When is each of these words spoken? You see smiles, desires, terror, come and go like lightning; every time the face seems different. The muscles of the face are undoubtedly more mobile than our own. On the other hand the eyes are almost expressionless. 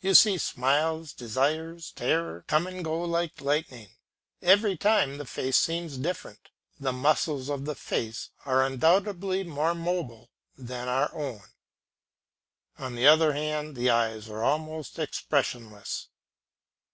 You 0.00 0.14
see 0.14 0.38
smiles, 0.38 1.12
desires, 1.12 1.92
terror, 1.92 2.44
come 2.46 2.66
and 2.66 2.82
go 2.82 3.02
like 3.02 3.42
lightning; 3.42 3.88
every 4.40 4.74
time 4.74 5.18
the 5.18 5.26
face 5.26 5.58
seems 5.58 5.98
different. 5.98 6.48
The 6.80 6.94
muscles 6.94 7.50
of 7.50 7.66
the 7.66 7.74
face 7.74 8.30
are 8.46 8.64
undoubtedly 8.64 9.44
more 9.44 9.74
mobile 9.74 10.30
than 10.56 10.88
our 10.88 11.14
own. 11.14 11.42
On 12.78 12.94
the 12.94 13.06
other 13.06 13.34
hand 13.34 13.76
the 13.76 13.90
eyes 13.90 14.30
are 14.30 14.42
almost 14.42 14.98
expressionless. 14.98 16.08